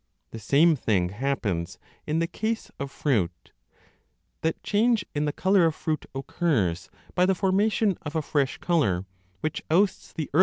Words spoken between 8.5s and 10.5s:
colour, which ousts the earlier one, can easily 7?